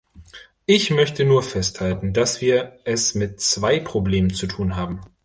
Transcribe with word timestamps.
Ich 0.65 0.89
möchte 0.89 1.25
nur 1.25 1.43
festhalten, 1.43 2.11
dass 2.11 2.41
wir 2.41 2.79
es 2.85 3.13
mit 3.13 3.39
zwei 3.39 3.79
Problemen 3.79 4.33
zu 4.33 4.47
tun 4.47 4.75
haben. 4.75 5.01